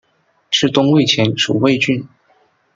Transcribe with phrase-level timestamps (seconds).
[0.49, 2.07] 至东魏前属魏郡。